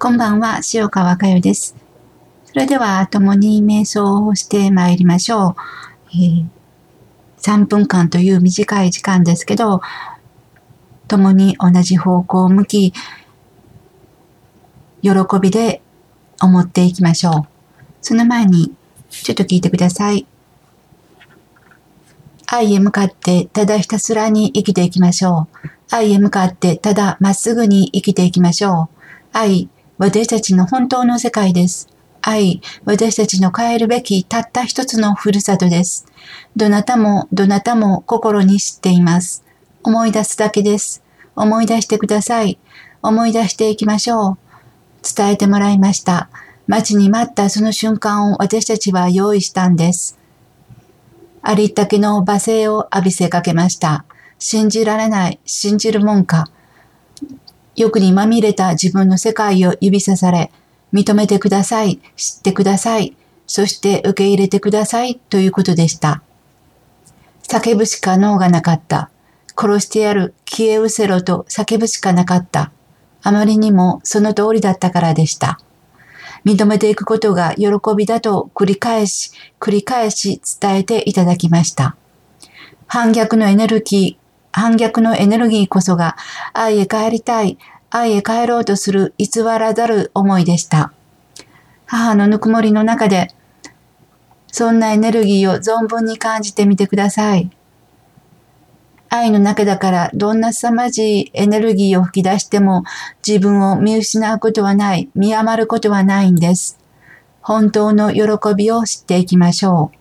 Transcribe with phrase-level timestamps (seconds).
[0.00, 1.74] こんばんは、塩川佳代です。
[2.44, 5.54] それでは、共に瞑想をしてまいりましょう。
[6.12, 6.46] えー、
[7.38, 9.80] 3分間という短い時間ですけど、
[11.08, 12.92] 共に同じ方向を向き、
[15.02, 15.10] 喜
[15.42, 15.82] びで
[16.40, 17.48] 思っていきましょう。
[18.00, 18.72] その前に、
[19.10, 20.28] ちょっと聞いてください。
[22.46, 25.68] 愛へ向かってただひたすらに生きていきましょう。
[25.90, 28.96] 愛へ向かってただまっすぐに生きていきましょう。
[29.32, 29.68] 愛、
[29.98, 31.88] 私たちの本当の世界です。
[32.22, 36.06] 愛、私たちの変えるべきたった一つのふるさとです。
[36.54, 39.44] どなたもどなたも心に知っています。
[39.82, 41.02] 思い出すだけです。
[41.34, 42.60] 思い出してください。
[43.02, 44.38] 思い出していきましょう。
[45.02, 46.28] 伝えてもらいました。
[46.68, 50.16] 待ちに待ったその瞬間を私たちは用意したんです。
[51.42, 54.04] ありったけの罵声を浴びせかけました。
[54.38, 56.50] 信じられない、信じるもんか。
[57.78, 60.50] 欲にまみれた自分の世界を指さされ、
[60.92, 63.16] 認めてください、知ってください、
[63.46, 66.22] そして受け入れてくださいということでした。
[67.42, 69.10] 叫ぶしか脳がなかった。
[69.56, 72.72] 殺してやる、消え失せろと叫ぶしかなかった。
[73.22, 75.58] あまりにもその通りだったからでした。
[76.44, 81.96] 認めていくことが喜びだと繰り返し、繰り返し伝えていただきました。
[82.86, 86.16] 反逆のエネルギー、反逆のエネルギーこそが
[86.52, 87.58] 愛へ帰りたい、
[87.90, 90.92] 愛へ帰ろうとする偽らざる思いでした。
[91.86, 93.28] 母のぬくもりの中で、
[94.52, 97.50] そんなエネルギーを存分に感じてみてください。
[99.10, 102.84] 愛の中だからどんな凄まじいエネルギーを吹き出しても
[103.26, 106.78] 自分を見失うことはない、見余ることはないんです。
[107.40, 108.22] 本当の喜
[108.54, 109.98] びを知っていきましょう。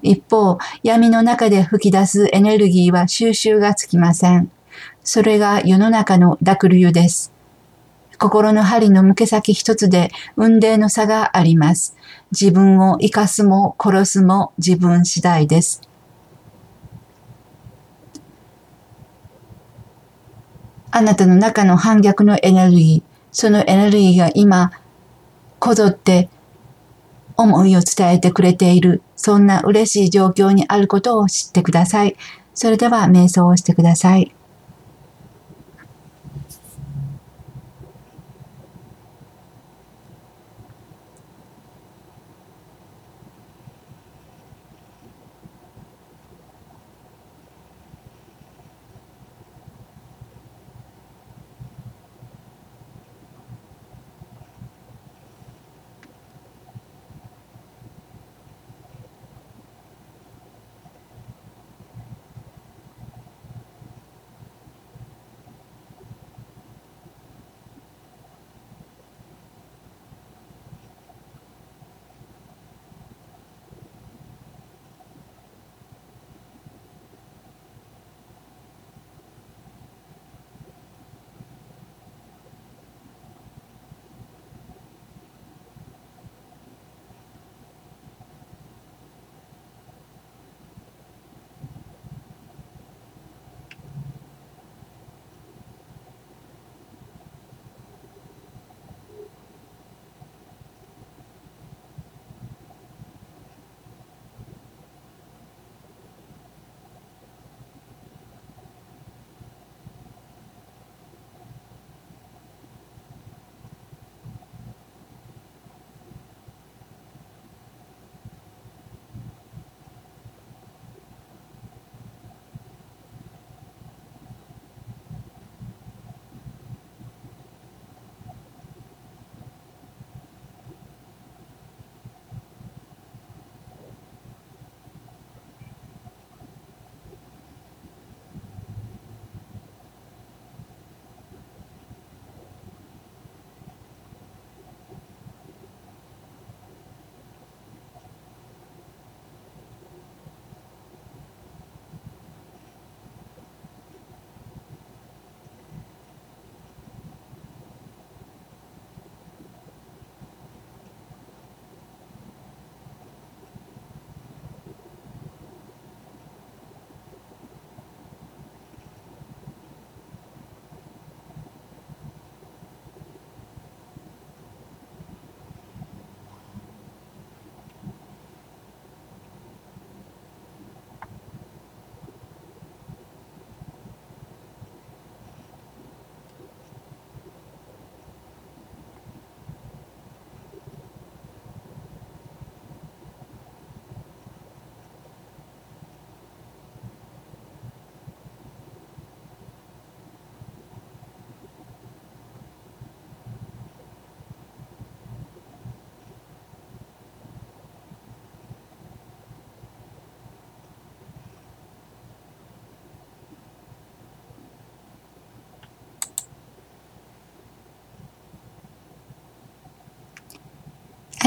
[0.00, 4.50] 一方、闇の中で吹き出すエネルギーは収集がつきません。
[5.04, 7.32] それが世の中の濁流です。
[8.18, 11.96] 心の針の向け先一つで運命の差があります。
[12.30, 15.82] 自分を生かすも殺すも自分次第です。
[20.92, 24.70] あなたの中の反逆のエネルギー、そのエネルギーが今、
[25.58, 26.28] こぞって
[27.36, 32.16] 思いを伝えてくれている、そんな嬉しい状況にあることを知ってください。
[32.54, 34.34] それでは瞑想をしてください。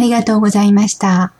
[0.05, 1.34] ありがとうございました。